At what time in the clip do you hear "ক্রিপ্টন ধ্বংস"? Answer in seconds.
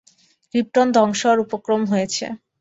0.53-1.19